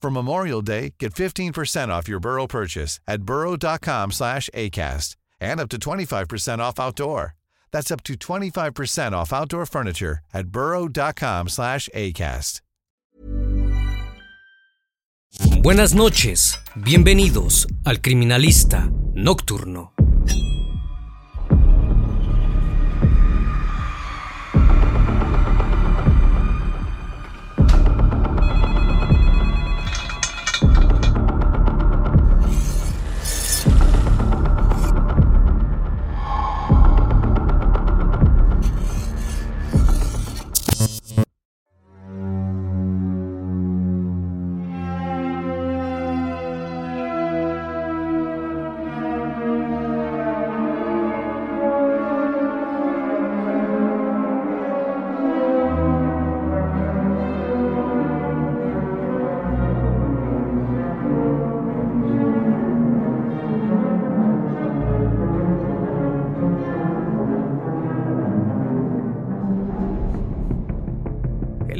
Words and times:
For 0.00 0.10
Memorial 0.10 0.62
Day, 0.62 0.94
get 0.98 1.12
15% 1.14 1.88
off 1.88 2.08
your 2.08 2.20
Burrow 2.20 2.46
purchase 2.46 3.00
at 3.06 3.22
burrow.com 3.22 4.12
slash 4.12 4.48
ACAST 4.54 5.16
and 5.40 5.60
up 5.60 5.68
to 5.70 5.78
25% 5.78 6.58
off 6.60 6.80
outdoor. 6.80 7.34
That's 7.72 7.90
up 7.90 8.02
to 8.04 8.14
25% 8.14 9.12
off 9.12 9.32
outdoor 9.32 9.66
furniture 9.66 10.20
at 10.32 10.48
burrow.com 10.48 11.48
slash 11.48 11.88
ACAST. 11.94 12.60
Buenas 15.62 15.94
noches, 15.94 16.58
bienvenidos 16.74 17.66
al 17.84 18.00
Criminalista 18.00 18.90
Nocturno. 19.14 19.97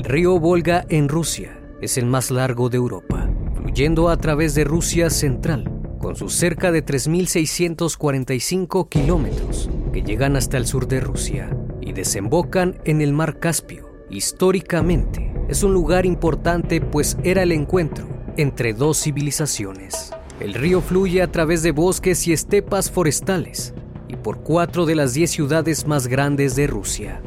Río 0.09 0.41
Volga 0.41 0.85
en 0.89 1.09
Rusia 1.11 1.61
es 1.83 1.99
el 1.99 2.07
más 2.07 2.31
largo 2.31 2.71
de 2.71 2.79
Europa, 2.79 3.29
fluyendo 3.55 4.09
a 4.09 4.17
través 4.17 4.55
de 4.55 4.65
Rusia 4.65 5.11
central, 5.11 5.71
con 6.01 6.17
sus 6.17 6.33
cerca 6.33 6.73
de 6.73 6.83
3.645 6.83 8.89
kilómetros 8.89 9.69
que 9.93 10.01
llegan 10.01 10.37
hasta 10.37 10.57
el 10.57 10.67
sur 10.67 10.89
de 10.89 11.01
Rusia 11.01 11.55
y 11.83 11.93
desembocan 11.93 12.79
en 12.87 13.03
el 13.03 13.13
mar 13.13 13.39
Caspio. 13.39 13.87
Históricamente, 14.09 15.31
es 15.47 15.63
un 15.63 15.75
lugar 15.75 16.07
importante 16.07 16.81
pues 16.81 17.19
era 17.23 17.43
el 17.43 17.53
encuentro 17.53 18.09
entre 18.39 18.73
dos 18.73 19.03
civilizaciones. 19.03 20.13
El 20.41 20.55
río 20.55 20.81
fluye 20.81 21.21
a 21.21 21.31
través 21.31 21.63
de 21.63 21.73
bosques 21.73 22.27
y 22.27 22.33
estepas 22.33 22.91
forestales 22.91 23.75
y 24.09 24.17
por 24.17 24.41
cuatro 24.41 24.87
de 24.87 24.95
las 24.95 25.13
diez 25.13 25.33
ciudades 25.33 25.87
más 25.87 26.07
grandes 26.07 26.57
de 26.57 26.67
Rusia. 26.67 27.21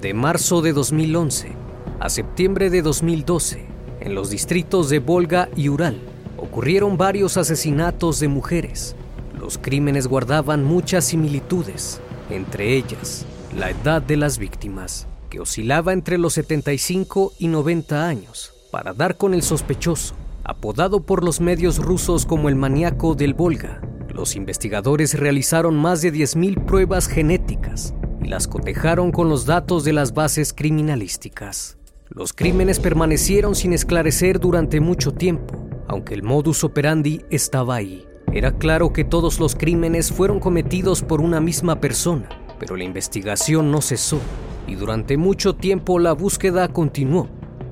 De 0.00 0.14
marzo 0.14 0.62
de 0.62 0.72
2011 0.72 1.68
a 1.98 2.08
septiembre 2.08 2.70
de 2.70 2.82
2012, 2.82 3.66
en 3.98 4.14
los 4.14 4.30
distritos 4.30 4.88
de 4.88 5.00
Volga 5.00 5.48
y 5.56 5.68
Ural, 5.68 5.98
ocurrieron 6.36 6.96
varios 6.96 7.36
asesinatos 7.36 8.20
de 8.20 8.28
mujeres. 8.28 8.94
Los 9.36 9.58
crímenes 9.58 10.06
guardaban 10.06 10.62
muchas 10.62 11.06
similitudes, 11.06 12.00
entre 12.30 12.76
ellas 12.76 13.26
la 13.56 13.70
edad 13.70 14.00
de 14.00 14.16
las 14.16 14.38
víctimas, 14.38 15.08
que 15.30 15.40
oscilaba 15.40 15.92
entre 15.92 16.16
los 16.16 16.34
75 16.34 17.32
y 17.40 17.48
90 17.48 18.06
años, 18.06 18.52
para 18.70 18.92
dar 18.92 19.16
con 19.16 19.34
el 19.34 19.42
sospechoso, 19.42 20.14
apodado 20.44 21.00
por 21.00 21.24
los 21.24 21.40
medios 21.40 21.78
rusos 21.78 22.24
como 22.24 22.48
el 22.48 22.54
maníaco 22.54 23.16
del 23.16 23.34
Volga. 23.34 23.80
Los 24.14 24.36
investigadores 24.36 25.18
realizaron 25.18 25.76
más 25.76 26.02
de 26.02 26.12
10.000 26.12 26.64
pruebas 26.66 27.08
genéticas 27.08 27.94
las 28.28 28.46
cotejaron 28.46 29.10
con 29.10 29.28
los 29.28 29.46
datos 29.46 29.84
de 29.84 29.92
las 29.92 30.14
bases 30.14 30.52
criminalísticas. 30.52 31.76
Los 32.08 32.32
crímenes 32.32 32.80
permanecieron 32.80 33.54
sin 33.54 33.72
esclarecer 33.72 34.38
durante 34.38 34.80
mucho 34.80 35.12
tiempo, 35.12 35.68
aunque 35.88 36.14
el 36.14 36.22
modus 36.22 36.64
operandi 36.64 37.24
estaba 37.30 37.76
ahí. 37.76 38.06
Era 38.32 38.52
claro 38.52 38.92
que 38.92 39.04
todos 39.04 39.40
los 39.40 39.54
crímenes 39.54 40.12
fueron 40.12 40.40
cometidos 40.40 41.02
por 41.02 41.20
una 41.20 41.40
misma 41.40 41.80
persona, 41.80 42.28
pero 42.58 42.76
la 42.76 42.84
investigación 42.84 43.70
no 43.70 43.80
cesó 43.80 44.20
y 44.66 44.74
durante 44.74 45.16
mucho 45.16 45.54
tiempo 45.54 45.98
la 45.98 46.12
búsqueda 46.12 46.68
continuó. 46.68 47.28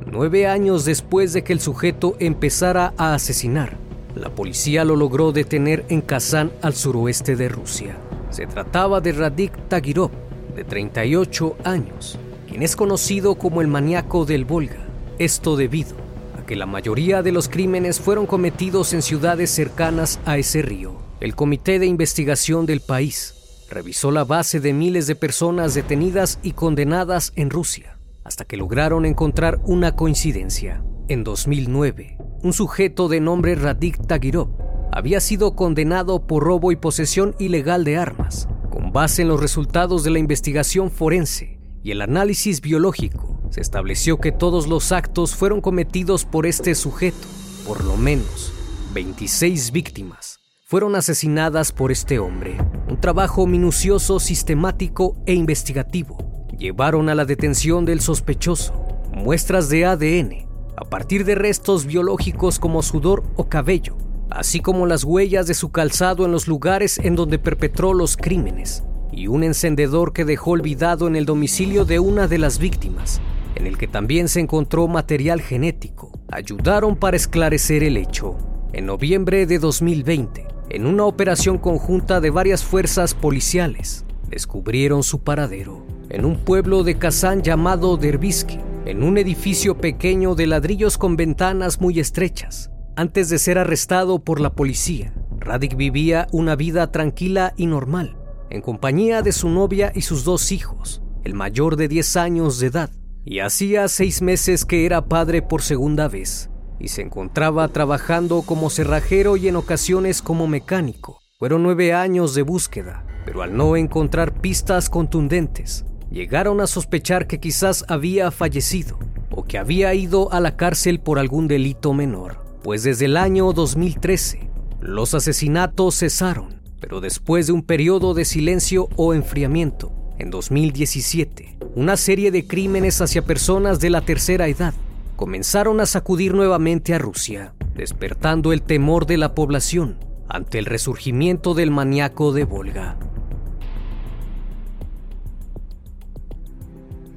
Nueve 0.06 0.46
años 0.46 0.84
después 0.84 1.32
de 1.32 1.44
que 1.44 1.52
el 1.52 1.60
sujeto 1.60 2.16
empezara 2.18 2.94
a 2.96 3.14
asesinar, 3.14 3.76
la 4.14 4.30
policía 4.30 4.84
lo 4.84 4.96
logró 4.96 5.32
detener 5.32 5.84
en 5.90 6.00
Kazán, 6.00 6.50
al 6.62 6.74
suroeste 6.74 7.36
de 7.36 7.50
Rusia. 7.50 7.98
Se 8.30 8.46
trataba 8.46 9.02
de 9.02 9.12
Radik 9.12 9.52
Tagirov, 9.68 10.10
de 10.56 10.64
38 10.64 11.56
años, 11.64 12.18
quien 12.48 12.62
es 12.62 12.74
conocido 12.74 13.36
como 13.36 13.60
el 13.60 13.68
maníaco 13.68 14.24
del 14.24 14.44
Volga. 14.44 14.88
Esto 15.18 15.54
debido 15.54 15.94
a 16.38 16.46
que 16.46 16.56
la 16.56 16.66
mayoría 16.66 17.22
de 17.22 17.30
los 17.30 17.48
crímenes 17.48 18.00
fueron 18.00 18.26
cometidos 18.26 18.92
en 18.94 19.02
ciudades 19.02 19.50
cercanas 19.50 20.18
a 20.24 20.38
ese 20.38 20.62
río. 20.62 20.96
El 21.20 21.34
Comité 21.34 21.78
de 21.78 21.86
Investigación 21.86 22.66
del 22.66 22.80
país 22.80 23.34
revisó 23.70 24.10
la 24.10 24.24
base 24.24 24.60
de 24.60 24.72
miles 24.72 25.06
de 25.06 25.14
personas 25.14 25.74
detenidas 25.74 26.38
y 26.42 26.52
condenadas 26.52 27.32
en 27.36 27.50
Rusia, 27.50 27.98
hasta 28.24 28.44
que 28.44 28.56
lograron 28.56 29.04
encontrar 29.04 29.60
una 29.64 29.94
coincidencia. 29.94 30.82
En 31.08 31.22
2009, 31.22 32.16
un 32.42 32.52
sujeto 32.52 33.08
de 33.08 33.20
nombre 33.20 33.54
Radik 33.54 34.06
Tagirov 34.06 34.48
había 34.92 35.20
sido 35.20 35.54
condenado 35.54 36.26
por 36.26 36.42
robo 36.42 36.72
y 36.72 36.76
posesión 36.76 37.34
ilegal 37.38 37.84
de 37.84 37.98
armas, 37.98 38.48
base 38.96 39.20
en 39.20 39.28
los 39.28 39.40
resultados 39.40 40.04
de 40.04 40.10
la 40.10 40.18
investigación 40.18 40.90
forense 40.90 41.60
y 41.82 41.90
el 41.90 42.00
análisis 42.00 42.62
biológico, 42.62 43.38
se 43.50 43.60
estableció 43.60 44.16
que 44.16 44.32
todos 44.32 44.68
los 44.68 44.90
actos 44.90 45.34
fueron 45.34 45.60
cometidos 45.60 46.24
por 46.24 46.46
este 46.46 46.74
sujeto. 46.74 47.28
Por 47.66 47.84
lo 47.84 47.98
menos 47.98 48.54
26 48.94 49.72
víctimas 49.72 50.40
fueron 50.64 50.96
asesinadas 50.96 51.72
por 51.72 51.92
este 51.92 52.18
hombre. 52.18 52.56
Un 52.88 52.98
trabajo 52.98 53.46
minucioso, 53.46 54.18
sistemático 54.18 55.14
e 55.26 55.34
investigativo 55.34 56.16
llevaron 56.58 57.10
a 57.10 57.14
la 57.14 57.26
detención 57.26 57.84
del 57.84 58.00
sospechoso. 58.00 58.72
Muestras 59.12 59.68
de 59.68 59.84
ADN 59.84 60.46
a 60.78 60.84
partir 60.84 61.24
de 61.24 61.34
restos 61.34 61.86
biológicos 61.86 62.58
como 62.58 62.82
sudor 62.82 63.24
o 63.36 63.48
cabello, 63.48 63.96
así 64.30 64.60
como 64.60 64.86
las 64.86 65.04
huellas 65.04 65.46
de 65.46 65.54
su 65.54 65.70
calzado 65.70 66.24
en 66.24 66.32
los 66.32 66.48
lugares 66.48 66.98
en 66.98 67.16
donde 67.16 67.38
perpetró 67.38 67.94
los 67.94 68.16
crímenes, 68.16 68.82
y 69.12 69.28
un 69.28 69.44
encendedor 69.44 70.12
que 70.12 70.24
dejó 70.24 70.52
olvidado 70.52 71.06
en 71.08 71.16
el 71.16 71.24
domicilio 71.24 71.84
de 71.84 71.98
una 71.98 72.28
de 72.28 72.38
las 72.38 72.58
víctimas, 72.58 73.20
en 73.54 73.66
el 73.66 73.78
que 73.78 73.88
también 73.88 74.28
se 74.28 74.40
encontró 74.40 74.88
material 74.88 75.40
genético, 75.40 76.12
ayudaron 76.30 76.96
para 76.96 77.16
esclarecer 77.16 77.82
el 77.82 77.96
hecho. 77.96 78.36
En 78.72 78.86
noviembre 78.86 79.46
de 79.46 79.58
2020, 79.58 80.46
en 80.70 80.86
una 80.86 81.04
operación 81.04 81.58
conjunta 81.58 82.20
de 82.20 82.30
varias 82.30 82.64
fuerzas 82.64 83.14
policiales, 83.14 84.04
descubrieron 84.28 85.02
su 85.02 85.20
paradero 85.20 85.86
en 86.10 86.24
un 86.24 86.36
pueblo 86.36 86.84
de 86.84 86.98
Kazán 86.98 87.42
llamado 87.42 87.96
Dervisky, 87.96 88.58
en 88.84 89.02
un 89.02 89.18
edificio 89.18 89.76
pequeño 89.78 90.34
de 90.34 90.46
ladrillos 90.46 90.98
con 90.98 91.16
ventanas 91.16 91.80
muy 91.80 91.98
estrechas. 91.98 92.70
Antes 92.98 93.28
de 93.28 93.38
ser 93.38 93.58
arrestado 93.58 94.20
por 94.20 94.40
la 94.40 94.54
policía, 94.54 95.12
Radik 95.38 95.76
vivía 95.76 96.28
una 96.32 96.56
vida 96.56 96.90
tranquila 96.90 97.52
y 97.54 97.66
normal, 97.66 98.16
en 98.48 98.62
compañía 98.62 99.20
de 99.20 99.32
su 99.32 99.50
novia 99.50 99.92
y 99.94 100.00
sus 100.00 100.24
dos 100.24 100.50
hijos, 100.50 101.02
el 101.22 101.34
mayor 101.34 101.76
de 101.76 101.88
10 101.88 102.16
años 102.16 102.58
de 102.58 102.68
edad, 102.68 102.90
y 103.22 103.40
hacía 103.40 103.88
seis 103.88 104.22
meses 104.22 104.64
que 104.64 104.86
era 104.86 105.08
padre 105.08 105.42
por 105.42 105.60
segunda 105.60 106.08
vez, 106.08 106.48
y 106.80 106.88
se 106.88 107.02
encontraba 107.02 107.68
trabajando 107.68 108.40
como 108.40 108.70
cerrajero 108.70 109.36
y 109.36 109.48
en 109.48 109.56
ocasiones 109.56 110.22
como 110.22 110.46
mecánico. 110.46 111.20
Fueron 111.38 111.62
nueve 111.64 111.92
años 111.92 112.34
de 112.34 112.40
búsqueda, 112.40 113.04
pero 113.26 113.42
al 113.42 113.54
no 113.54 113.76
encontrar 113.76 114.40
pistas 114.40 114.88
contundentes, 114.88 115.84
llegaron 116.10 116.62
a 116.62 116.66
sospechar 116.66 117.26
que 117.26 117.40
quizás 117.40 117.84
había 117.88 118.30
fallecido 118.30 118.98
o 119.30 119.44
que 119.44 119.58
había 119.58 119.92
ido 119.92 120.32
a 120.32 120.40
la 120.40 120.56
cárcel 120.56 120.98
por 120.98 121.18
algún 121.18 121.46
delito 121.46 121.92
menor, 121.92 122.45
pues 122.66 122.82
desde 122.82 123.04
el 123.04 123.16
año 123.16 123.52
2013 123.52 124.50
los 124.80 125.14
asesinatos 125.14 126.00
cesaron, 126.00 126.60
pero 126.80 127.00
después 127.00 127.46
de 127.46 127.52
un 127.52 127.62
periodo 127.62 128.12
de 128.12 128.24
silencio 128.24 128.88
o 128.96 129.14
enfriamiento, 129.14 129.92
en 130.18 130.32
2017, 130.32 131.58
una 131.76 131.96
serie 131.96 132.32
de 132.32 132.44
crímenes 132.48 133.00
hacia 133.00 133.22
personas 133.22 133.78
de 133.78 133.90
la 133.90 134.00
tercera 134.00 134.48
edad 134.48 134.74
comenzaron 135.14 135.80
a 135.80 135.86
sacudir 135.86 136.34
nuevamente 136.34 136.92
a 136.92 136.98
Rusia, 136.98 137.54
despertando 137.76 138.52
el 138.52 138.62
temor 138.62 139.06
de 139.06 139.18
la 139.18 139.32
población 139.32 139.98
ante 140.28 140.58
el 140.58 140.64
resurgimiento 140.64 141.54
del 141.54 141.70
maníaco 141.70 142.32
de 142.32 142.42
Volga. 142.42 142.98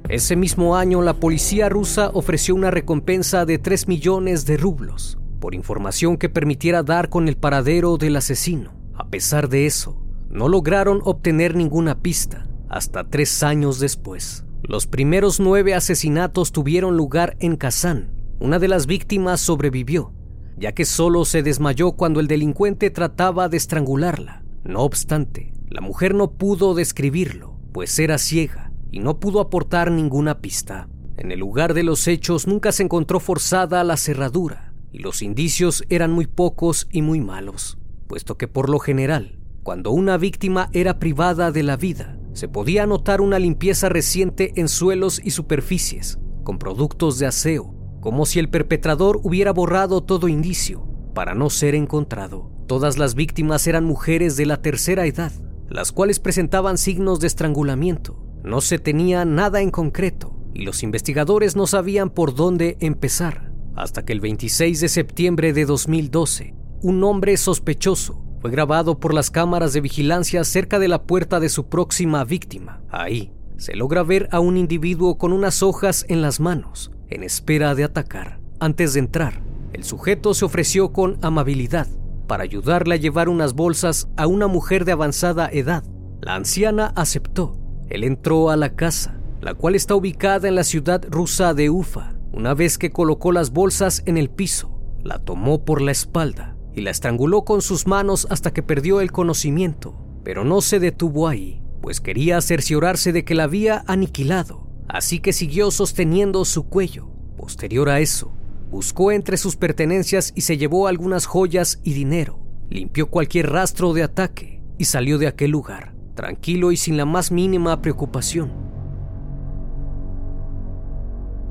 Ese 0.08 0.36
mismo 0.36 0.76
año, 0.76 1.02
la 1.02 1.14
policía 1.14 1.68
rusa 1.68 2.12
ofreció 2.14 2.54
una 2.54 2.70
recompensa 2.70 3.44
de 3.46 3.58
3 3.58 3.88
millones 3.88 4.46
de 4.46 4.56
rublos 4.56 5.19
por 5.40 5.54
información 5.54 6.18
que 6.18 6.28
permitiera 6.28 6.82
dar 6.82 7.08
con 7.08 7.26
el 7.26 7.36
paradero 7.36 7.96
del 7.96 8.16
asesino. 8.16 8.72
A 8.94 9.08
pesar 9.08 9.48
de 9.48 9.66
eso, 9.66 10.00
no 10.28 10.48
lograron 10.48 11.00
obtener 11.02 11.56
ninguna 11.56 12.00
pista 12.00 12.46
hasta 12.68 13.08
tres 13.08 13.42
años 13.42 13.80
después. 13.80 14.44
Los 14.62 14.86
primeros 14.86 15.40
nueve 15.40 15.74
asesinatos 15.74 16.52
tuvieron 16.52 16.96
lugar 16.96 17.36
en 17.40 17.56
Kazán. 17.56 18.12
Una 18.38 18.58
de 18.58 18.68
las 18.68 18.86
víctimas 18.86 19.40
sobrevivió, 19.40 20.12
ya 20.56 20.72
que 20.72 20.84
solo 20.84 21.24
se 21.24 21.42
desmayó 21.42 21.92
cuando 21.92 22.20
el 22.20 22.28
delincuente 22.28 22.90
trataba 22.90 23.48
de 23.48 23.56
estrangularla. 23.56 24.44
No 24.62 24.80
obstante, 24.80 25.52
la 25.68 25.80
mujer 25.80 26.14
no 26.14 26.32
pudo 26.32 26.74
describirlo, 26.74 27.58
pues 27.72 27.98
era 27.98 28.18
ciega 28.18 28.70
y 28.92 29.00
no 29.00 29.18
pudo 29.18 29.40
aportar 29.40 29.90
ninguna 29.90 30.40
pista. 30.40 30.88
En 31.16 31.32
el 31.32 31.40
lugar 31.40 31.74
de 31.74 31.82
los 31.82 32.06
hechos 32.06 32.46
nunca 32.46 32.72
se 32.72 32.82
encontró 32.82 33.18
forzada 33.20 33.82
la 33.84 33.96
cerradura 33.96 34.69
y 34.92 34.98
los 34.98 35.22
indicios 35.22 35.84
eran 35.88 36.12
muy 36.12 36.26
pocos 36.26 36.88
y 36.90 37.02
muy 37.02 37.20
malos, 37.20 37.78
puesto 38.06 38.36
que 38.36 38.48
por 38.48 38.68
lo 38.68 38.78
general, 38.78 39.38
cuando 39.62 39.90
una 39.90 40.16
víctima 40.16 40.68
era 40.72 40.98
privada 40.98 41.52
de 41.52 41.62
la 41.62 41.76
vida, 41.76 42.18
se 42.32 42.48
podía 42.48 42.86
notar 42.86 43.20
una 43.20 43.38
limpieza 43.38 43.88
reciente 43.88 44.52
en 44.56 44.68
suelos 44.68 45.20
y 45.22 45.30
superficies, 45.30 46.18
con 46.42 46.58
productos 46.58 47.18
de 47.18 47.26
aseo, 47.26 47.74
como 48.00 48.26
si 48.26 48.38
el 48.38 48.48
perpetrador 48.48 49.20
hubiera 49.22 49.52
borrado 49.52 50.02
todo 50.02 50.28
indicio 50.28 50.86
para 51.14 51.34
no 51.34 51.50
ser 51.50 51.74
encontrado. 51.74 52.50
Todas 52.66 52.98
las 52.98 53.14
víctimas 53.14 53.66
eran 53.66 53.84
mujeres 53.84 54.36
de 54.36 54.46
la 54.46 54.62
tercera 54.62 55.06
edad, 55.06 55.32
las 55.68 55.92
cuales 55.92 56.20
presentaban 56.20 56.78
signos 56.78 57.20
de 57.20 57.26
estrangulamiento, 57.26 58.24
no 58.42 58.60
se 58.60 58.78
tenía 58.78 59.24
nada 59.24 59.60
en 59.60 59.70
concreto 59.70 60.36
y 60.54 60.62
los 60.62 60.82
investigadores 60.82 61.56
no 61.56 61.66
sabían 61.66 62.10
por 62.10 62.34
dónde 62.34 62.76
empezar, 62.80 63.49
hasta 63.74 64.04
que 64.04 64.12
el 64.12 64.20
26 64.20 64.80
de 64.80 64.88
septiembre 64.88 65.52
de 65.52 65.64
2012, 65.64 66.54
un 66.82 67.04
hombre 67.04 67.36
sospechoso 67.36 68.22
fue 68.40 68.50
grabado 68.50 68.98
por 68.98 69.12
las 69.12 69.30
cámaras 69.30 69.72
de 69.72 69.80
vigilancia 69.80 70.44
cerca 70.44 70.78
de 70.78 70.88
la 70.88 71.02
puerta 71.02 71.40
de 71.40 71.48
su 71.48 71.68
próxima 71.68 72.24
víctima. 72.24 72.80
Ahí 72.90 73.32
se 73.58 73.76
logra 73.76 74.02
ver 74.02 74.28
a 74.32 74.40
un 74.40 74.56
individuo 74.56 75.18
con 75.18 75.32
unas 75.32 75.62
hojas 75.62 76.06
en 76.08 76.22
las 76.22 76.40
manos, 76.40 76.90
en 77.08 77.22
espera 77.22 77.74
de 77.74 77.84
atacar. 77.84 78.40
Antes 78.58 78.94
de 78.94 79.00
entrar, 79.00 79.42
el 79.72 79.84
sujeto 79.84 80.32
se 80.34 80.44
ofreció 80.44 80.92
con 80.92 81.18
amabilidad 81.22 81.86
para 82.26 82.44
ayudarle 82.44 82.94
a 82.94 82.98
llevar 82.98 83.28
unas 83.28 83.54
bolsas 83.54 84.08
a 84.16 84.26
una 84.26 84.46
mujer 84.46 84.84
de 84.84 84.92
avanzada 84.92 85.50
edad. 85.52 85.84
La 86.20 86.34
anciana 86.34 86.92
aceptó 86.96 87.60
él 87.90 88.04
entró 88.04 88.50
a 88.50 88.56
la 88.56 88.76
casa, 88.76 89.20
la 89.40 89.54
cual 89.54 89.74
está 89.74 89.96
ubicada 89.96 90.48
en 90.48 90.54
la 90.54 90.64
ciudad 90.64 91.04
rusa 91.10 91.54
de 91.54 91.70
Ufa. 91.70 92.14
Una 92.32 92.54
vez 92.54 92.78
que 92.78 92.90
colocó 92.90 93.32
las 93.32 93.52
bolsas 93.52 94.02
en 94.06 94.16
el 94.16 94.30
piso, 94.30 94.80
la 95.02 95.18
tomó 95.18 95.64
por 95.64 95.80
la 95.80 95.92
espalda 95.92 96.56
y 96.74 96.82
la 96.82 96.90
estranguló 96.90 97.44
con 97.44 97.62
sus 97.62 97.86
manos 97.86 98.26
hasta 98.30 98.52
que 98.52 98.62
perdió 98.62 99.00
el 99.00 99.12
conocimiento. 99.12 99.96
Pero 100.22 100.44
no 100.44 100.60
se 100.60 100.78
detuvo 100.78 101.28
ahí, 101.28 101.62
pues 101.80 102.00
quería 102.00 102.40
cerciorarse 102.40 103.12
de 103.12 103.24
que 103.24 103.34
la 103.34 103.44
había 103.44 103.84
aniquilado, 103.86 104.68
así 104.88 105.20
que 105.20 105.32
siguió 105.32 105.70
sosteniendo 105.70 106.44
su 106.44 106.64
cuello. 106.68 107.08
Posterior 107.36 107.88
a 107.88 108.00
eso, 108.00 108.32
buscó 108.70 109.12
entre 109.12 109.36
sus 109.36 109.56
pertenencias 109.56 110.32
y 110.36 110.42
se 110.42 110.58
llevó 110.58 110.86
algunas 110.86 111.26
joyas 111.26 111.80
y 111.82 111.94
dinero, 111.94 112.38
limpió 112.68 113.10
cualquier 113.10 113.50
rastro 113.50 113.92
de 113.92 114.02
ataque 114.02 114.62
y 114.78 114.84
salió 114.84 115.18
de 115.18 115.26
aquel 115.26 115.50
lugar 115.50 116.00
tranquilo 116.20 116.70
y 116.70 116.76
sin 116.76 116.98
la 116.98 117.06
más 117.06 117.32
mínima 117.32 117.80
preocupación. 117.80 118.69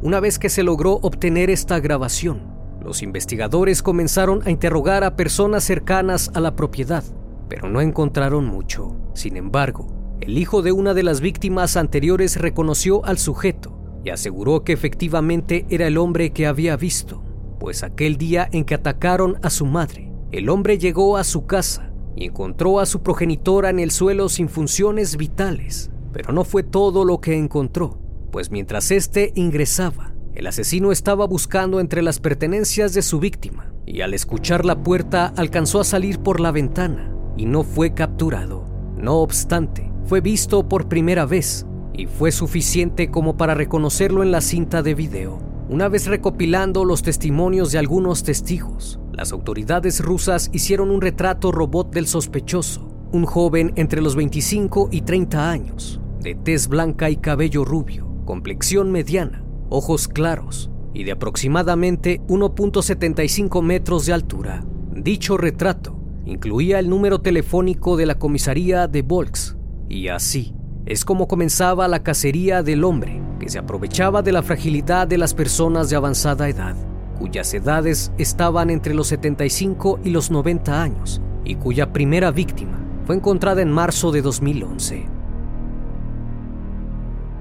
Una 0.01 0.21
vez 0.21 0.39
que 0.39 0.47
se 0.47 0.63
logró 0.63 0.93
obtener 0.93 1.49
esta 1.49 1.77
grabación, 1.81 2.41
los 2.81 3.03
investigadores 3.03 3.83
comenzaron 3.83 4.41
a 4.45 4.49
interrogar 4.49 5.03
a 5.03 5.17
personas 5.17 5.65
cercanas 5.65 6.31
a 6.33 6.39
la 6.39 6.55
propiedad, 6.55 7.03
pero 7.49 7.67
no 7.67 7.81
encontraron 7.81 8.45
mucho. 8.45 8.95
Sin 9.13 9.35
embargo, 9.35 9.87
el 10.21 10.37
hijo 10.37 10.61
de 10.61 10.71
una 10.71 10.93
de 10.93 11.03
las 11.03 11.19
víctimas 11.19 11.75
anteriores 11.75 12.37
reconoció 12.37 13.03
al 13.05 13.17
sujeto 13.17 13.77
y 14.01 14.11
aseguró 14.11 14.63
que 14.63 14.71
efectivamente 14.71 15.65
era 15.69 15.87
el 15.87 15.97
hombre 15.97 16.31
que 16.31 16.47
había 16.47 16.77
visto, 16.77 17.21
pues 17.59 17.83
aquel 17.83 18.15
día 18.15 18.47
en 18.53 18.63
que 18.63 18.75
atacaron 18.75 19.37
a 19.41 19.49
su 19.49 19.65
madre, 19.65 20.13
el 20.31 20.47
hombre 20.47 20.77
llegó 20.77 21.18
a 21.18 21.25
su 21.25 21.45
casa 21.45 21.91
y 22.15 22.23
encontró 22.23 22.79
a 22.79 22.85
su 22.85 23.03
progenitora 23.03 23.69
en 23.69 23.79
el 23.79 23.91
suelo 23.91 24.29
sin 24.29 24.47
funciones 24.47 25.18
vitales. 25.18 25.91
Pero 26.13 26.31
no 26.31 26.45
fue 26.45 26.63
todo 26.63 27.03
lo 27.06 27.19
que 27.19 27.37
encontró, 27.37 27.99
pues 28.31 28.52
mientras 28.52 28.92
éste 28.92 29.31
ingresaba, 29.36 30.14
el 30.33 30.48
asesino 30.48 30.92
estaba 30.92 31.26
buscando 31.26 31.80
entre 31.80 32.02
las 32.02 32.19
pertenencias 32.19 32.94
de 32.94 33.02
su 33.02 33.19
víctima 33.19 33.74
y 33.86 34.02
al 34.02 34.14
escuchar 34.14 34.66
la 34.66 34.83
puerta 34.83 35.33
alcanzó 35.36 35.80
a 35.80 35.83
salir 35.83 36.19
por 36.19 36.40
la 36.40 36.52
ventana 36.52 37.12
y 37.36 37.45
no 37.45 37.64
fue 37.64 37.94
capturado. 37.94 38.66
No 38.98 39.18
obstante, 39.18 39.92
fue 40.06 40.21
visto 40.21 40.68
por 40.68 40.88
primera 40.88 41.26
vez 41.26 41.66
y 41.94 42.06
fue 42.06 42.31
suficiente 42.31 43.12
como 43.12 43.36
para 43.36 43.56
reconocerlo 43.56 44.24
en 44.24 44.31
la 44.31 44.42
cinta 44.42 44.81
de 44.83 44.94
video. 44.94 45.40
Una 45.69 45.88
vez 45.88 46.07
recopilando 46.07 46.86
los 46.86 47.04
testimonios 47.04 47.71
de 47.71 47.80
algunos 47.80 48.24
testigos, 48.24 49.00
las 49.12 49.31
autoridades 49.31 50.00
rusas 50.00 50.50
hicieron 50.54 50.92
un 50.92 51.02
retrato 51.02 51.52
robot 51.52 51.94
del 51.94 52.07
sospechoso, 52.07 52.88
un 53.12 53.26
joven 53.26 53.74
entre 53.76 54.02
los 54.02 54.16
25 54.16 54.90
y 54.92 55.02
30 55.02 55.50
años, 55.50 56.00
de 56.21 56.36
tez 56.36 56.68
blanca 56.68 57.09
y 57.09 57.18
cabello 57.18 57.66
rubio, 57.66 58.08
complexión 58.30 58.92
mediana, 58.92 59.44
ojos 59.69 60.07
claros 60.07 60.69
y 60.94 61.04
de 61.04 61.14
aproximadamente 61.14 62.21
1.75 62.28 63.64
metros 63.64 64.06
de 64.06 64.14
altura. 64.14 64.64
Dicho 64.94 65.36
retrato 65.36 66.00
incluía 66.28 66.78
el 66.78 66.92
número 66.92 67.21
telefónico 67.21 67.98
de 67.98 68.06
la 68.06 68.19
comisaría 68.19 68.88
de 68.88 69.02
Volks 69.02 69.57
y 69.90 70.09
así 70.09 70.54
es 70.86 71.06
como 71.06 71.28
comenzaba 71.28 71.88
la 71.88 72.04
cacería 72.04 72.62
del 72.62 72.83
hombre 72.83 73.19
que 73.40 73.50
se 73.50 73.57
aprovechaba 73.57 74.21
de 74.21 74.31
la 74.31 74.44
fragilidad 74.44 75.07
de 75.07 75.18
las 75.18 75.33
personas 75.33 75.90
de 75.90 75.95
avanzada 75.95 76.50
edad 76.50 76.76
cuyas 77.18 77.52
edades 77.56 78.12
estaban 78.19 78.69
entre 78.69 78.94
los 78.94 79.07
75 79.07 80.02
y 80.04 80.12
los 80.12 80.30
90 80.30 80.80
años 80.80 81.19
y 81.45 81.56
cuya 81.56 81.92
primera 81.92 82.30
víctima 82.30 82.80
fue 83.07 83.16
encontrada 83.16 83.64
en 83.64 83.71
marzo 83.71 84.12
de 84.12 84.21
2011. 84.21 85.19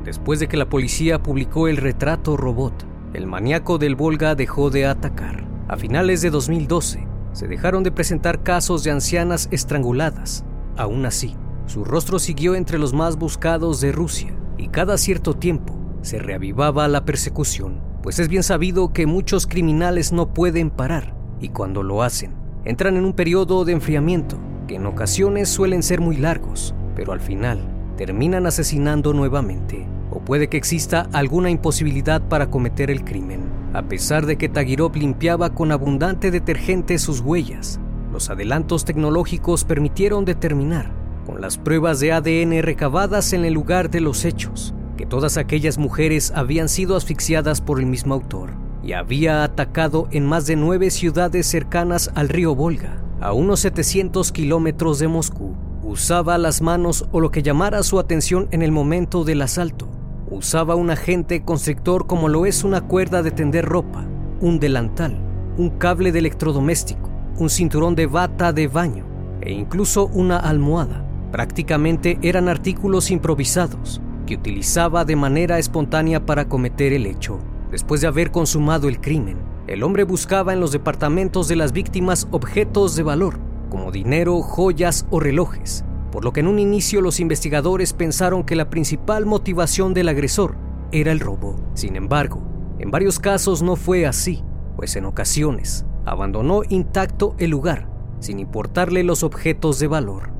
Después 0.08 0.40
de 0.40 0.48
que 0.48 0.56
la 0.56 0.70
policía 0.70 1.22
publicó 1.22 1.68
el 1.68 1.76
retrato 1.76 2.38
robot, 2.38 2.72
el 3.12 3.26
maníaco 3.26 3.76
del 3.76 3.94
Volga 3.94 4.34
dejó 4.34 4.70
de 4.70 4.86
atacar. 4.86 5.46
A 5.68 5.76
finales 5.76 6.22
de 6.22 6.30
2012, 6.30 7.06
se 7.32 7.46
dejaron 7.46 7.82
de 7.82 7.92
presentar 7.92 8.42
casos 8.42 8.82
de 8.84 8.90
ancianas 8.90 9.48
estranguladas. 9.50 10.46
Aún 10.78 11.04
así, 11.04 11.36
su 11.66 11.84
rostro 11.84 12.18
siguió 12.18 12.54
entre 12.54 12.78
los 12.78 12.94
más 12.94 13.18
buscados 13.18 13.82
de 13.82 13.92
Rusia 13.92 14.34
y 14.56 14.68
cada 14.68 14.96
cierto 14.96 15.34
tiempo 15.34 15.78
se 16.00 16.18
reavivaba 16.18 16.88
la 16.88 17.04
persecución, 17.04 17.82
pues 18.02 18.18
es 18.18 18.28
bien 18.28 18.42
sabido 18.42 18.94
que 18.94 19.04
muchos 19.04 19.46
criminales 19.46 20.10
no 20.10 20.32
pueden 20.32 20.70
parar 20.70 21.14
y 21.38 21.50
cuando 21.50 21.82
lo 21.82 22.02
hacen, 22.02 22.32
entran 22.64 22.96
en 22.96 23.04
un 23.04 23.12
periodo 23.12 23.66
de 23.66 23.72
enfriamiento 23.72 24.38
que 24.68 24.76
en 24.76 24.86
ocasiones 24.86 25.50
suelen 25.50 25.82
ser 25.82 26.00
muy 26.00 26.16
largos, 26.16 26.74
pero 26.96 27.12
al 27.12 27.20
final 27.20 27.60
terminan 27.98 28.46
asesinando 28.46 29.12
nuevamente. 29.12 29.97
O 30.10 30.20
puede 30.20 30.48
que 30.48 30.56
exista 30.56 31.08
alguna 31.12 31.50
imposibilidad 31.50 32.22
para 32.22 32.50
cometer 32.50 32.90
el 32.90 33.04
crimen. 33.04 33.40
A 33.74 33.82
pesar 33.82 34.26
de 34.26 34.36
que 34.36 34.48
Tagirov 34.48 34.96
limpiaba 34.96 35.54
con 35.54 35.72
abundante 35.72 36.30
detergente 36.30 36.98
sus 36.98 37.20
huellas, 37.20 37.80
los 38.12 38.30
adelantos 38.30 38.84
tecnológicos 38.84 39.64
permitieron 39.64 40.24
determinar, 40.24 40.90
con 41.26 41.40
las 41.40 41.58
pruebas 41.58 42.00
de 42.00 42.12
ADN 42.12 42.62
recabadas 42.62 43.32
en 43.32 43.44
el 43.44 43.52
lugar 43.52 43.90
de 43.90 44.00
los 44.00 44.24
hechos, 44.24 44.74
que 44.96 45.04
todas 45.06 45.36
aquellas 45.36 45.76
mujeres 45.76 46.32
habían 46.34 46.68
sido 46.68 46.96
asfixiadas 46.96 47.60
por 47.60 47.78
el 47.78 47.86
mismo 47.86 48.14
autor 48.14 48.50
y 48.82 48.94
había 48.94 49.44
atacado 49.44 50.08
en 50.10 50.24
más 50.24 50.46
de 50.46 50.56
nueve 50.56 50.90
ciudades 50.90 51.46
cercanas 51.46 52.10
al 52.14 52.28
río 52.28 52.54
Volga, 52.54 53.02
a 53.20 53.32
unos 53.32 53.60
700 53.60 54.32
kilómetros 54.32 54.98
de 54.98 55.08
Moscú. 55.08 55.54
Usaba 55.82 56.38
las 56.38 56.62
manos 56.62 57.06
o 57.12 57.20
lo 57.20 57.30
que 57.30 57.42
llamara 57.42 57.82
su 57.82 57.98
atención 57.98 58.48
en 58.50 58.62
el 58.62 58.72
momento 58.72 59.24
del 59.24 59.42
asalto. 59.42 59.88
Usaba 60.30 60.74
un 60.74 60.90
agente 60.90 61.42
constrictor 61.42 62.06
como 62.06 62.28
lo 62.28 62.44
es 62.44 62.62
una 62.62 62.82
cuerda 62.82 63.22
de 63.22 63.30
tender 63.30 63.64
ropa, 63.64 64.04
un 64.42 64.60
delantal, 64.60 65.18
un 65.56 65.70
cable 65.70 66.12
de 66.12 66.18
electrodoméstico, 66.18 67.08
un 67.38 67.48
cinturón 67.48 67.94
de 67.94 68.06
bata 68.06 68.52
de 68.52 68.68
baño 68.68 69.06
e 69.40 69.52
incluso 69.52 70.06
una 70.08 70.36
almohada. 70.36 71.02
Prácticamente 71.32 72.18
eran 72.20 72.48
artículos 72.50 73.10
improvisados 73.10 74.02
que 74.26 74.34
utilizaba 74.34 75.06
de 75.06 75.16
manera 75.16 75.58
espontánea 75.58 76.26
para 76.26 76.46
cometer 76.46 76.92
el 76.92 77.06
hecho. 77.06 77.38
Después 77.70 78.02
de 78.02 78.08
haber 78.08 78.30
consumado 78.30 78.86
el 78.88 79.00
crimen, 79.00 79.38
el 79.66 79.82
hombre 79.82 80.04
buscaba 80.04 80.52
en 80.52 80.60
los 80.60 80.72
departamentos 80.72 81.48
de 81.48 81.56
las 81.56 81.72
víctimas 81.72 82.28
objetos 82.32 82.96
de 82.96 83.02
valor, 83.02 83.38
como 83.70 83.90
dinero, 83.92 84.42
joyas 84.42 85.06
o 85.10 85.20
relojes, 85.20 85.84
por 86.10 86.24
lo 86.24 86.32
que 86.32 86.40
en 86.40 86.48
un 86.48 86.58
inicio 86.58 87.00
los 87.00 87.20
investigadores 87.20 87.92
pensaron 87.92 88.44
que 88.44 88.56
la 88.56 88.70
principal 88.70 89.26
motivación 89.26 89.94
del 89.94 90.08
agresor 90.08 90.56
era 90.92 91.12
el 91.12 91.20
robo. 91.20 91.56
Sin 91.74 91.96
embargo, 91.96 92.42
en 92.78 92.90
varios 92.90 93.18
casos 93.18 93.62
no 93.62 93.76
fue 93.76 94.06
así, 94.06 94.42
pues 94.76 94.96
en 94.96 95.04
ocasiones 95.04 95.84
abandonó 96.04 96.62
intacto 96.68 97.34
el 97.38 97.50
lugar, 97.50 97.88
sin 98.20 98.38
importarle 98.38 99.02
los 99.02 99.22
objetos 99.22 99.78
de 99.78 99.88
valor. 99.88 100.30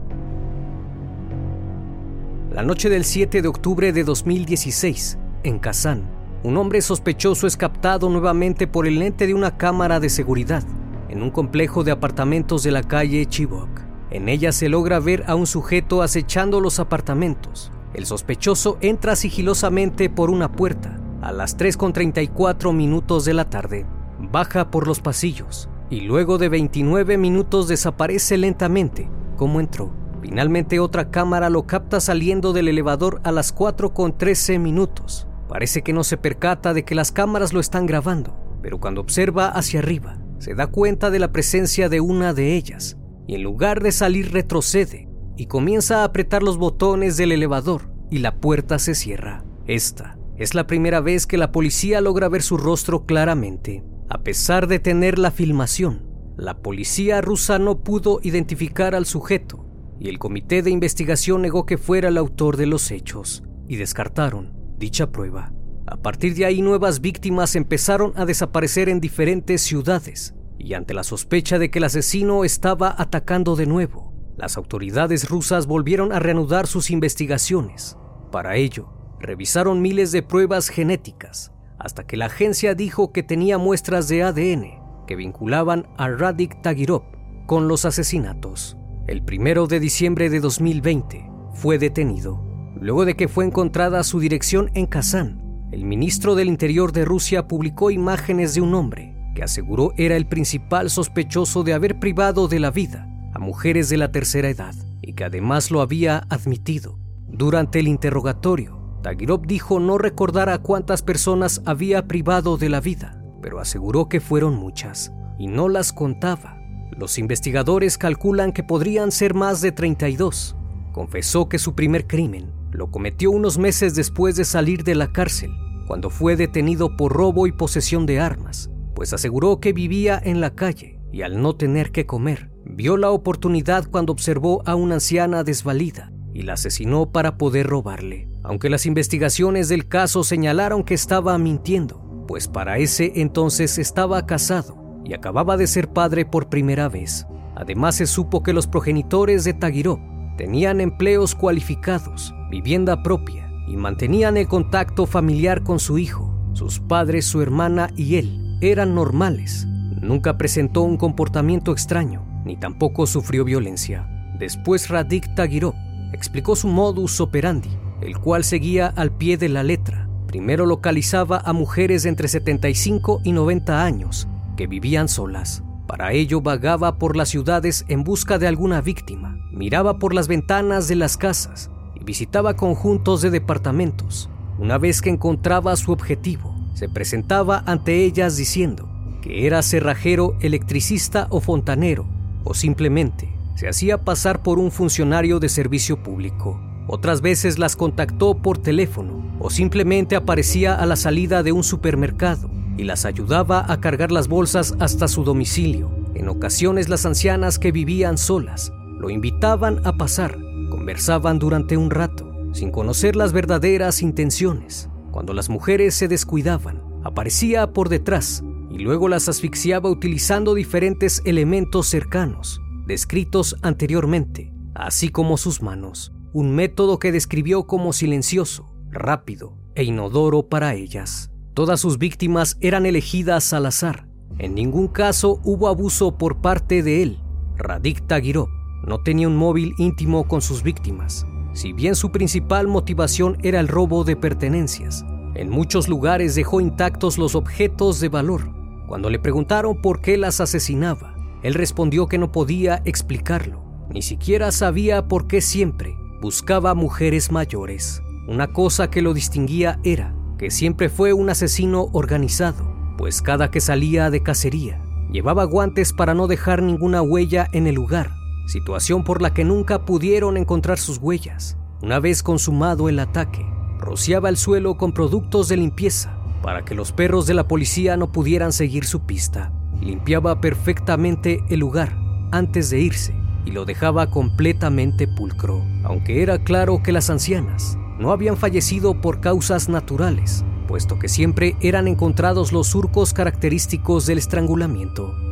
La 2.53 2.63
noche 2.63 2.89
del 2.89 3.05
7 3.05 3.43
de 3.43 3.49
octubre 3.49 3.93
de 3.93 4.05
2016, 4.05 5.19
en 5.43 5.59
Kazán, 5.59 6.11
un 6.43 6.57
hombre 6.57 6.81
sospechoso 6.81 7.47
es 7.47 7.57
captado 7.57 8.09
nuevamente 8.09 8.67
por 8.67 8.87
el 8.87 8.99
lente 8.99 9.27
de 9.27 9.35
una 9.35 9.57
cámara 9.57 10.01
de 10.01 10.09
seguridad 10.09 10.63
en 11.09 11.23
un 11.23 11.31
complejo 11.31 11.85
de 11.85 11.91
apartamentos 11.91 12.63
de 12.63 12.71
la 12.71 12.83
calle 12.83 13.27
Chibok. 13.27 13.88
En 14.11 14.29
ella 14.29 14.53
se 14.53 14.69
logra 14.69 15.01
ver 15.01 15.25
a 15.27 15.35
un 15.35 15.47
sujeto 15.47 16.03
acechando 16.03 16.61
los 16.61 16.79
apartamentos. 16.79 17.73
El 17.95 18.07
sospechoso 18.07 18.79
entra 18.81 19.17
sigilosamente 19.17 20.09
por 20.11 20.31
una 20.31 20.53
puerta 20.53 20.99
a 21.21 21.33
las 21.33 21.59
3.34 21.59 22.73
minutos 22.73 23.25
de 23.25 23.35
la 23.35 23.51
tarde, 23.51 23.87
baja 24.19 24.71
por 24.71 24.87
los 24.87 25.01
pasillos 25.01 25.69
y 25.91 26.03
luego 26.03 26.39
de 26.39 26.49
29 26.49 27.19
minutos 27.19 27.69
desaparece 27.69 28.37
lentamente 28.37 29.11
como 29.39 29.61
entró. 29.61 29.91
Finalmente 30.21 30.81
otra 30.81 31.11
cámara 31.11 31.49
lo 31.49 31.67
capta 31.67 32.01
saliendo 32.01 32.53
del 32.53 32.69
elevador 32.69 33.21
a 33.25 33.33
las 33.33 33.55
4.13 33.55 34.59
minutos. 34.59 35.27
Parece 35.49 35.83
que 35.83 35.95
no 35.95 36.05
se 36.05 36.19
percata 36.19 36.75
de 36.75 36.85
que 36.85 36.95
las 36.95 37.13
cámaras 37.13 37.55
lo 37.55 37.61
están 37.61 37.87
grabando, 37.87 38.37
pero 38.61 38.79
cuando 38.79 39.01
observa 39.01 39.49
hacia 39.49 39.79
arriba, 39.79 40.19
se 40.41 40.55
da 40.55 40.67
cuenta 40.67 41.11
de 41.11 41.21
la 41.21 41.33
presencia 41.33 41.89
de 41.89 42.01
una 42.01 42.35
de 42.35 42.57
ellas, 42.57 42.98
y 43.29 43.35
en 43.35 43.43
lugar 43.43 43.83
de 43.83 43.93
salir 43.93 44.33
retrocede 44.33 45.07
y 45.37 45.47
comienza 45.47 46.01
a 46.01 46.05
apretar 46.05 46.43
los 46.43 46.57
botones 46.57 47.17
del 47.19 47.31
elevador 47.31 47.93
y 48.11 48.19
la 48.19 48.41
puerta 48.41 48.79
se 48.79 48.95
cierra. 48.95 49.45
Esta 49.67 50.19
es 50.39 50.55
la 50.55 50.67
primera 50.67 51.01
vez 51.01 51.27
que 51.27 51.37
la 51.37 51.53
policía 51.53 52.01
logra 52.01 52.31
ver 52.31 52.43
su 52.43 52.57
rostro 52.57 53.05
claramente. 53.05 53.85
A 54.09 54.23
pesar 54.23 54.67
de 54.67 54.79
tener 54.79 55.19
la 55.19 55.31
filmación, 55.31 56.09
la 56.39 56.63
policía 56.63 57.21
rusa 57.21 57.59
no 57.59 57.85
pudo 57.85 58.19
identificar 58.23 58.95
al 58.95 59.05
sujeto 59.05 59.67
y 60.01 60.09
el 60.09 60.19
comité 60.19 60.63
de 60.63 60.71
investigación 60.71 61.43
negó 61.43 61.67
que 61.67 61.77
fuera 61.77 62.09
el 62.09 62.17
autor 62.17 62.57
de 62.57 62.67
los 62.67 62.91
hechos 62.91 63.45
y 63.69 63.77
descartaron 63.77 64.55
dicha 64.79 65.13
prueba. 65.13 65.53
A 65.87 65.97
partir 65.97 66.35
de 66.35 66.47
ahí 66.47 66.63
nuevas 66.63 67.03
víctimas 67.03 67.57
empezaron 67.57 68.13
a 68.17 68.25
desaparecer 68.25 68.89
en 68.89 69.01
diferentes 69.01 69.61
ciudades 69.61 70.35
y 70.59 70.75
ante 70.75 70.95
la 70.95 71.05
sospecha 71.05 71.59
de 71.59 71.71
que 71.71 71.79
el 71.79 71.85
asesino 71.85 72.45
estaba 72.45 72.95
atacando 72.99 73.57
de 73.57 73.67
nuevo, 73.67 74.13
las 74.37 74.57
autoridades 74.57 75.29
rusas 75.29 75.67
volvieron 75.67 76.13
a 76.13 76.19
reanudar 76.19 76.67
sus 76.67 76.91
investigaciones. 76.91 77.97
Para 78.31 78.57
ello, 78.57 78.89
revisaron 79.21 79.81
miles 79.81 80.13
de 80.13 80.23
pruebas 80.23 80.69
genéticas 80.69 81.53
hasta 81.79 82.07
que 82.07 82.17
la 82.17 82.27
agencia 82.27 82.75
dijo 82.75 83.13
que 83.13 83.23
tenía 83.23 83.57
muestras 83.57 84.09
de 84.09 84.23
ADN 84.23 85.07
que 85.07 85.17
vinculaban 85.17 85.89
a 85.97 86.09
Radik 86.09 86.61
Tagirov 86.61 87.03
con 87.47 87.69
los 87.69 87.85
asesinatos. 87.85 88.77
El 89.07 89.25
primero 89.25 89.67
de 89.67 89.81
diciembre 89.81 90.29
de 90.29 90.41
2020 90.41 91.31
fue 91.55 91.79
detenido 91.79 92.45
Luego 92.81 93.05
de 93.05 93.17
que 93.17 93.27
fue 93.27 93.45
encontrada 93.45 94.05
su 94.05 94.21
dirección 94.21 94.71
en 94.75 94.87
Kazán, 94.87 95.67
el 95.73 95.85
ministro 95.85 96.37
del 96.37 96.49
Interior 96.49 96.93
de 96.93 97.05
Rusia 97.05 97.49
publicó 97.49 97.91
imágenes 97.91 98.55
de 98.55 98.61
un 98.61 98.75
hombre 98.75 99.18
que 99.39 99.45
aseguró 99.45 99.93
era 99.97 100.17
el 100.17 100.27
principal 100.27 100.91
sospechoso 100.91 101.63
de 101.63 101.73
haber 101.73 102.01
privado 102.01 102.49
de 102.49 102.59
la 102.59 102.73
vida 102.73 103.09
a 103.33 103.39
mujeres 103.39 103.89
de 103.89 103.97
la 103.97 104.11
tercera 104.11 104.49
edad 104.49 104.75
y 105.01 105.13
que 105.13 105.23
además 105.23 105.71
lo 105.71 105.81
había 105.81 106.27
admitido. 106.29 106.99
Durante 107.29 107.79
el 107.79 107.87
interrogatorio, 107.87 108.99
Tagirov 109.01 109.47
dijo 109.47 109.79
no 109.79 109.97
recordar 109.97 110.49
a 110.49 110.59
cuántas 110.59 111.03
personas 111.03 111.63
había 111.67 112.09
privado 112.09 112.57
de 112.57 112.69
la 112.69 112.81
vida, 112.81 113.23
pero 113.41 113.61
aseguró 113.61 114.09
que 114.09 114.19
fueron 114.19 114.57
muchas 114.57 115.13
y 115.39 115.47
no 115.47 115.69
las 115.69 115.93
contaba. 115.93 116.59
Los 116.97 117.17
investigadores 117.17 117.97
calculan 117.97 118.51
que 118.51 118.65
podrían 118.65 119.13
ser 119.13 119.35
más 119.35 119.61
de 119.61 119.71
32. 119.71 120.57
Confesó 120.91 121.49
que 121.49 121.61
su 121.61 121.77
primer 121.77 122.09
crimen 122.09 122.51
lo 122.73 122.91
cometió 122.91 123.31
unos 123.31 123.57
meses 123.57 123.95
después 123.95 124.35
de 124.35 124.45
salir 124.45 124.83
de 124.83 124.97
la 124.97 125.13
cárcel, 125.13 125.53
cuando 125.87 126.11
fue 126.11 126.35
detenido 126.35 126.97
por 126.97 127.13
robo 127.13 127.47
y 127.47 127.53
posesión 127.53 128.05
de 128.05 128.19
armas, 128.19 128.69
pues 128.99 129.13
aseguró 129.13 129.61
que 129.61 129.73
vivía 129.73 130.21
en 130.25 130.41
la 130.41 130.57
calle 130.57 130.99
y 131.13 131.23
al 131.23 131.41
no 131.41 131.55
tener 131.55 131.93
que 131.93 132.05
comer, 132.05 132.51
vio 132.65 132.97
la 132.97 133.13
oportunidad 133.13 133.89
cuando 133.89 134.13
observó 134.13 134.61
a 134.67 134.75
una 134.75 134.95
anciana 134.95 135.45
desvalida 135.45 136.11
y 136.35 136.43
la 136.43 136.55
asesinó 136.55 137.13
para 137.13 137.39
poder 137.39 137.69
robarle, 137.69 138.29
aunque 138.43 138.69
las 138.69 138.87
investigaciones 138.87 139.69
del 139.69 139.87
caso 139.87 140.25
señalaron 140.25 140.83
que 140.83 140.95
estaba 140.95 141.39
mintiendo, 141.39 142.25
pues 142.27 142.49
para 142.49 142.79
ese 142.79 143.13
entonces 143.15 143.79
estaba 143.79 144.27
casado 144.27 144.77
y 145.05 145.15
acababa 145.15 145.57
de 145.57 145.69
ser 145.69 145.91
padre 145.91 146.25
por 146.25 146.49
primera 146.49 146.89
vez. 146.89 147.25
Además 147.55 147.95
se 147.95 148.07
supo 148.09 148.43
que 148.43 148.53
los 148.53 148.67
progenitores 148.67 149.45
de 149.45 149.55
Tagirov 149.55 150.01
tenían 150.37 150.81
empleos 150.81 151.37
cualificados 151.37 152.35
vivienda 152.51 153.01
propia 153.05 153.49
y 153.69 153.77
mantenían 153.77 154.37
el 154.37 154.49
contacto 154.49 155.07
familiar 155.07 155.63
con 155.63 155.79
su 155.79 155.99
hijo. 155.99 156.35
Sus 156.53 156.81
padres, 156.81 157.27
su 157.27 157.41
hermana 157.41 157.91
y 157.95 158.17
él 158.17 158.48
eran 158.61 158.95
normales. 158.95 159.67
Nunca 160.01 160.39
presentó 160.39 160.83
un 160.83 160.97
comportamiento 160.97 161.73
extraño, 161.73 162.25
ni 162.45 162.57
tampoco 162.57 163.07
sufrió 163.07 163.45
violencia. 163.45 164.09
Después 164.39 164.89
Radik 164.89 165.35
Tagirov 165.35 165.75
explicó 166.13 166.57
su 166.57 166.69
modus 166.69 167.21
operandi, 167.21 167.71
el 168.01 168.19
cual 168.19 168.45
seguía 168.45 168.87
al 168.87 169.13
pie 169.13 169.37
de 169.37 169.49
la 169.49 169.63
letra. 169.63 170.09
Primero 170.27 170.67
localizaba 170.67 171.43
a 171.45 171.53
mujeres 171.53 172.05
entre 172.05 172.29
75 172.29 173.21
y 173.25 173.33
90 173.33 173.85
años 173.85 174.29
que 174.57 174.67
vivían 174.67 175.09
solas. 175.09 175.63
Para 175.87 176.13
ello 176.13 176.41
vagaba 176.41 176.99
por 176.99 177.17
las 177.17 177.31
ciudades 177.31 177.85
en 177.89 178.05
busca 178.05 178.39
de 178.39 178.47
alguna 178.47 178.81
víctima. 178.81 179.39
Miraba 179.53 179.99
por 179.99 180.15
las 180.15 180.29
ventanas 180.29 180.87
de 180.89 180.97
las 180.97 181.17
casas 181.17 181.71
visitaba 182.09 182.57
conjuntos 182.57 183.21
de 183.21 183.29
departamentos. 183.29 184.31
Una 184.59 184.79
vez 184.79 185.03
que 185.03 185.11
encontraba 185.11 185.77
su 185.77 185.93
objetivo, 185.93 186.55
se 186.79 186.89
presentaba 186.89 187.65
ante 187.67 188.05
ellas 188.05 188.37
diciendo 188.37 188.89
que 189.21 189.49
era 189.49 189.63
cerrajero, 189.63 190.37
electricista 190.41 191.27
o 191.29 191.41
fontanero, 191.41 192.07
o 192.45 192.55
simplemente 192.55 193.29
se 193.57 193.69
hacía 193.69 193.99
pasar 193.99 194.45
por 194.45 194.61
un 194.61 194.71
funcionario 194.71 195.41
de 195.41 195.49
servicio 195.49 196.01
público. 196.05 196.61
Otras 196.87 197.21
veces 197.21 197.59
las 197.59 197.75
contactó 197.75 198.37
por 198.37 198.59
teléfono 198.59 199.37
o 199.41 199.51
simplemente 199.51 200.15
aparecía 200.15 200.73
a 200.77 200.87
la 200.87 200.95
salida 200.95 201.43
de 201.43 201.51
un 201.51 201.65
supermercado 201.65 202.49
y 202.77 202.85
las 202.85 203.07
ayudaba 203.07 203.65
a 203.73 203.81
cargar 203.81 204.13
las 204.13 204.29
bolsas 204.29 204.77
hasta 204.79 205.09
su 205.09 205.25
domicilio. 205.25 205.91
En 206.15 206.29
ocasiones 206.29 206.89
las 206.89 207.05
ancianas 207.05 207.59
que 207.59 207.73
vivían 207.73 208.19
solas 208.19 208.73
lo 209.01 209.11
invitaban 209.11 209.85
a 209.85 209.97
pasar 209.97 210.39
conversaban 210.71 211.41
durante 211.41 211.77
un 211.77 211.91
rato, 211.91 212.31
sin 212.53 212.71
conocer 212.71 213.17
las 213.17 213.33
verdaderas 213.33 214.01
intenciones. 214.01 214.89
Cuando 215.19 215.35
las 215.35 215.49
mujeres 215.49 215.97
se 215.97 216.07
descuidaban, 216.07 216.81
aparecía 217.03 217.73
por 217.73 217.89
detrás 217.89 218.45
y 218.71 218.79
luego 218.79 219.09
las 219.09 219.29
asfixiaba 219.29 219.91
utilizando 219.91 220.55
diferentes 220.55 221.23
elementos 221.25 221.89
cercanos, 221.89 222.61
descritos 222.87 223.57
anteriormente, 223.63 224.53
así 224.77 225.09
como 225.09 225.37
sus 225.37 225.61
manos, 225.61 226.13
un 226.33 226.55
método 226.55 227.01
que 227.01 227.11
describió 227.11 227.67
como 227.67 227.93
silencioso, 227.93 228.71
rápido 228.93 229.59
e 229.75 229.83
inodoro 229.83 230.49
para 230.49 230.77
ellas. 230.77 231.33
Todas 231.53 231.81
sus 231.81 231.99
víctimas 231.99 232.57
eran 232.61 232.87
elegidas 232.87 233.53
al 233.53 233.67
azar. 233.67 234.07
En 234.39 234.55
ningún 234.55 234.87
caso 234.87 235.41
hubo 235.43 235.67
abuso 235.67 236.17
por 236.17 236.41
parte 236.41 236.85
de 236.85 237.03
él. 237.03 237.21
Radik 237.57 238.07
Tagirov 238.07 238.51
no 238.87 239.03
tenía 239.03 239.27
un 239.27 239.35
móvil 239.35 239.75
íntimo 239.79 240.29
con 240.29 240.43
sus 240.43 240.63
víctimas, 240.63 241.27
si 241.53 241.73
bien 241.73 241.95
su 241.95 242.11
principal 242.11 242.69
motivación 242.69 243.39
era 243.43 243.61
el 243.61 243.69
robo 243.69 244.05
de 244.05 244.17
pertenencias. 244.17 245.05
En 245.35 245.51
muchos 245.51 245.89
lugares 245.89 246.35
dejó 246.35 246.61
intactos 246.61 247.19
los 247.19 247.35
objetos 247.35 248.01
de 248.01 248.09
valor. 248.09 248.51
Cuando 248.87 249.11
le 249.11 249.19
preguntaron 249.19 249.81
por 249.81 250.01
qué 250.01 250.17
las 250.17 250.41
asesinaba, 250.41 251.15
él 251.43 251.55
respondió 251.55 252.07
que 252.09 252.19
no 252.19 252.33
podía 252.33 252.83
explicarlo. 252.85 253.63
Ni 253.91 254.03
siquiera 254.03 254.53
sabía 254.53 255.09
por 255.09 255.27
qué 255.27 255.41
siempre 255.41 255.97
buscaba 256.21 256.75
mujeres 256.75 257.31
mayores. 257.31 258.03
Una 258.27 258.49
cosa 258.49 258.91
que 258.91 259.03
lo 259.03 259.15
distinguía 259.15 259.79
era 259.85 260.15
que 260.39 260.51
siempre 260.51 260.89
fue 260.89 261.13
un 261.13 261.31
asesino 261.31 261.89
organizado, 261.93 262.73
pues 262.97 263.23
cada 263.23 263.51
que 263.51 263.61
salía 263.61 264.11
de 264.11 264.23
cacería 264.23 264.83
llevaba 265.11 265.45
guantes 265.45 265.93
para 265.93 266.15
no 266.15 266.27
dejar 266.27 266.63
ninguna 266.63 267.03
huella 267.03 267.49
en 267.53 267.67
el 267.67 267.75
lugar, 267.75 268.11
situación 268.49 269.05
por 269.05 269.21
la 269.21 269.35
que 269.35 269.45
nunca 269.45 269.85
pudieron 269.85 270.37
encontrar 270.37 270.79
sus 270.79 270.99
huellas. 270.99 271.57
Una 271.83 272.01
vez 272.01 272.23
consumado 272.23 272.89
el 272.89 272.99
ataque, 272.99 273.47
rociaba 273.79 274.29
el 274.31 274.37
suelo 274.37 274.77
con 274.77 274.93
productos 274.93 275.49
de 275.49 275.59
limpieza 275.59 276.19
para 276.43 276.65
que 276.65 276.75
los 276.75 276.93
perros 276.93 277.27
de 277.27 277.35
la 277.35 277.47
policía 277.47 277.97
no 277.97 278.11
pudieran 278.11 278.53
seguir 278.53 278.85
su 278.85 279.01
pista. 279.01 279.53
Limpiaba 279.81 280.41
perfectamente 280.41 281.45
el 281.51 281.61
lugar 281.61 281.97
antes 282.33 282.71
de 282.71 282.81
irse 282.81 283.15
y 283.45 283.51
lo 283.51 283.65
dejaba 283.65 284.11
completamente 284.11 285.07
pulcro, 285.07 285.63
aunque 285.85 286.23
era 286.23 286.43
claro 286.43 286.83
que 286.83 286.93
las 286.93 287.11
ancianas 287.11 287.79
no 287.99 288.13
habían 288.13 288.37
fallecido 288.37 289.01
por 289.01 289.21
causas 289.21 289.69
naturales, 289.69 290.45
puesto 290.67 290.99
que 290.99 291.09
siempre 291.09 291.57
eran 291.61 291.89
encontrados 291.89 292.53
los 292.53 292.69
surcos 292.69 293.13
característicos 293.13 294.07
del 294.07 294.19
estrangulamiento. 294.19 295.28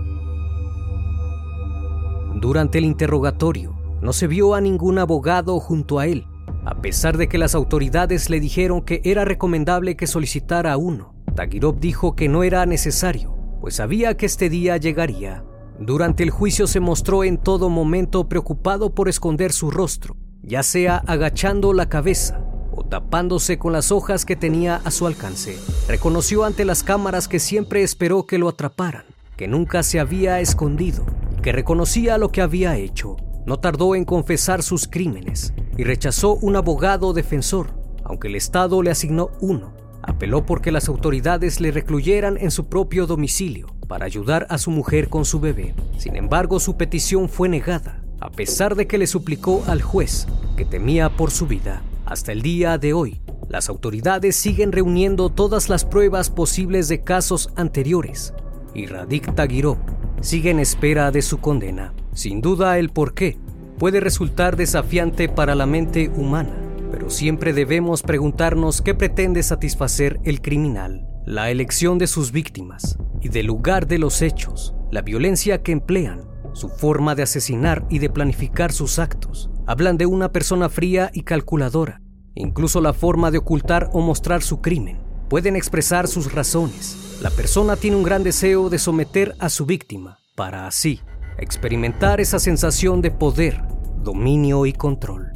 Durante 2.36 2.76
el 2.76 2.84
interrogatorio, 2.84 3.74
no 4.02 4.12
se 4.12 4.26
vio 4.26 4.54
a 4.54 4.60
ningún 4.60 4.98
abogado 4.98 5.58
junto 5.58 5.98
a 5.98 6.06
él, 6.06 6.26
a 6.66 6.82
pesar 6.82 7.16
de 7.16 7.28
que 7.28 7.38
las 7.38 7.54
autoridades 7.54 8.28
le 8.28 8.40
dijeron 8.40 8.82
que 8.82 9.00
era 9.04 9.24
recomendable 9.24 9.96
que 9.96 10.06
solicitara 10.06 10.76
uno. 10.76 11.14
Tagirov 11.34 11.80
dijo 11.80 12.14
que 12.14 12.28
no 12.28 12.42
era 12.42 12.66
necesario, 12.66 13.34
pues 13.62 13.76
sabía 13.76 14.18
que 14.18 14.26
este 14.26 14.50
día 14.50 14.76
llegaría. 14.76 15.44
Durante 15.80 16.24
el 16.24 16.30
juicio 16.30 16.66
se 16.66 16.78
mostró 16.78 17.24
en 17.24 17.38
todo 17.38 17.70
momento 17.70 18.28
preocupado 18.28 18.94
por 18.94 19.08
esconder 19.08 19.50
su 19.50 19.70
rostro, 19.70 20.14
ya 20.42 20.62
sea 20.62 20.98
agachando 21.06 21.72
la 21.72 21.88
cabeza 21.88 22.44
o 22.70 22.84
tapándose 22.84 23.58
con 23.58 23.72
las 23.72 23.90
hojas 23.90 24.26
que 24.26 24.36
tenía 24.36 24.82
a 24.84 24.90
su 24.90 25.06
alcance. 25.06 25.58
Reconoció 25.88 26.44
ante 26.44 26.66
las 26.66 26.82
cámaras 26.82 27.28
que 27.28 27.38
siempre 27.38 27.82
esperó 27.82 28.26
que 28.26 28.36
lo 28.36 28.50
atraparan, 28.50 29.04
que 29.38 29.48
nunca 29.48 29.82
se 29.82 30.00
había 30.00 30.40
escondido 30.40 31.06
y 31.46 31.48
que 31.48 31.52
reconocía 31.52 32.18
lo 32.18 32.32
que 32.32 32.42
había 32.42 32.76
hecho. 32.76 33.14
No 33.46 33.60
tardó 33.60 33.94
en 33.94 34.04
confesar 34.04 34.64
sus 34.64 34.88
crímenes 34.88 35.54
y 35.76 35.84
rechazó 35.84 36.34
un 36.34 36.56
abogado 36.56 37.12
defensor, 37.12 37.68
aunque 38.02 38.26
el 38.26 38.34
Estado 38.34 38.82
le 38.82 38.90
asignó 38.90 39.30
uno. 39.40 39.72
Apeló 40.02 40.44
porque 40.44 40.72
las 40.72 40.88
autoridades 40.88 41.60
le 41.60 41.70
recluyeran 41.70 42.36
en 42.36 42.50
su 42.50 42.68
propio 42.68 43.06
domicilio 43.06 43.68
para 43.86 44.06
ayudar 44.06 44.48
a 44.50 44.58
su 44.58 44.72
mujer 44.72 45.08
con 45.08 45.24
su 45.24 45.38
bebé. 45.38 45.72
Sin 45.98 46.16
embargo, 46.16 46.58
su 46.58 46.76
petición 46.76 47.28
fue 47.28 47.48
negada, 47.48 48.02
a 48.18 48.30
pesar 48.32 48.74
de 48.74 48.88
que 48.88 48.98
le 48.98 49.06
suplicó 49.06 49.62
al 49.68 49.82
juez 49.82 50.26
que 50.56 50.64
temía 50.64 51.10
por 51.10 51.30
su 51.30 51.46
vida. 51.46 51.84
Hasta 52.06 52.32
el 52.32 52.42
día 52.42 52.76
de 52.76 52.92
hoy, 52.92 53.20
las 53.48 53.68
autoridades 53.68 54.34
siguen 54.34 54.72
reuniendo 54.72 55.30
todas 55.30 55.68
las 55.68 55.84
pruebas 55.84 56.28
posibles 56.28 56.88
de 56.88 57.04
casos 57.04 57.50
anteriores 57.54 58.34
y 58.74 58.86
Radik 58.86 59.34
Tagirov 59.34 59.78
sigue 60.20 60.50
en 60.50 60.58
espera 60.58 61.10
de 61.10 61.22
su 61.22 61.38
condena. 61.38 61.94
Sin 62.12 62.40
duda 62.40 62.78
el 62.78 62.90
porqué 62.90 63.38
puede 63.78 64.00
resultar 64.00 64.56
desafiante 64.56 65.28
para 65.28 65.54
la 65.54 65.66
mente 65.66 66.10
humana, 66.16 66.56
pero 66.90 67.10
siempre 67.10 67.52
debemos 67.52 68.02
preguntarnos 68.02 68.80
qué 68.82 68.94
pretende 68.94 69.42
satisfacer 69.42 70.18
el 70.24 70.40
criminal, 70.40 71.06
la 71.26 71.50
elección 71.50 71.98
de 71.98 72.06
sus 72.06 72.32
víctimas 72.32 72.98
y 73.20 73.28
del 73.28 73.46
lugar 73.46 73.86
de 73.86 73.98
los 73.98 74.22
hechos, 74.22 74.74
la 74.90 75.02
violencia 75.02 75.62
que 75.62 75.72
emplean, 75.72 76.22
su 76.52 76.68
forma 76.68 77.14
de 77.14 77.22
asesinar 77.22 77.86
y 77.90 77.98
de 77.98 78.08
planificar 78.08 78.72
sus 78.72 78.98
actos, 78.98 79.50
hablan 79.66 79.98
de 79.98 80.06
una 80.06 80.32
persona 80.32 80.68
fría 80.68 81.10
y 81.12 81.22
calculadora. 81.22 82.00
Incluso 82.34 82.80
la 82.80 82.92
forma 82.92 83.30
de 83.30 83.38
ocultar 83.38 83.90
o 83.92 84.00
mostrar 84.00 84.42
su 84.42 84.60
crimen 84.60 85.05
pueden 85.28 85.56
expresar 85.56 86.08
sus 86.08 86.32
razones. 86.32 87.18
La 87.20 87.30
persona 87.30 87.76
tiene 87.76 87.96
un 87.96 88.02
gran 88.02 88.22
deseo 88.22 88.68
de 88.68 88.78
someter 88.78 89.34
a 89.38 89.48
su 89.48 89.66
víctima 89.66 90.18
para 90.34 90.66
así 90.66 91.00
experimentar 91.38 92.20
esa 92.20 92.38
sensación 92.38 93.02
de 93.02 93.10
poder, 93.10 93.62
dominio 94.02 94.66
y 94.66 94.72
control. 94.72 95.32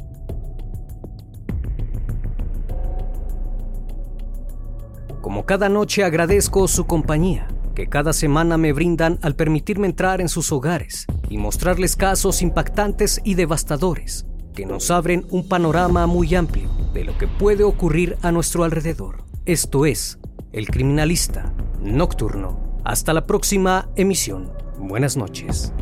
Como 5.21 5.45
cada 5.45 5.69
noche 5.69 6.03
agradezco 6.03 6.67
su 6.67 6.85
compañía, 6.85 7.47
que 7.75 7.87
cada 7.87 8.13
semana 8.13 8.57
me 8.57 8.73
brindan 8.73 9.19
al 9.21 9.35
permitirme 9.35 9.87
entrar 9.87 10.19
en 10.19 10.29
sus 10.29 10.51
hogares 10.51 11.05
y 11.29 11.37
mostrarles 11.37 11.95
casos 11.95 12.41
impactantes 12.41 13.21
y 13.23 13.35
devastadores 13.35 14.25
que 14.53 14.65
nos 14.65 14.91
abren 14.91 15.25
un 15.29 15.47
panorama 15.47 16.05
muy 16.07 16.35
amplio 16.35 16.69
de 16.93 17.05
lo 17.05 17.17
que 17.17 17.27
puede 17.27 17.63
ocurrir 17.63 18.17
a 18.21 18.31
nuestro 18.31 18.63
alrededor. 18.63 19.30
Esto 19.51 19.85
es 19.85 20.17
El 20.53 20.67
Criminalista 20.67 21.53
Nocturno. 21.81 22.77
Hasta 22.85 23.11
la 23.11 23.27
próxima 23.27 23.89
emisión. 23.97 24.49
Buenas 24.77 25.17
noches. 25.17 25.73